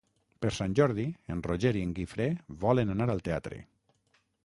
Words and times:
Per 0.45 0.49
Sant 0.59 0.71
Jordi 0.79 1.05
en 1.35 1.45
Roger 1.49 1.73
i 1.81 1.85
en 1.89 1.93
Guifré 2.01 2.29
volen 2.67 2.97
anar 2.99 3.11
al 3.17 3.27
teatre. 3.29 3.65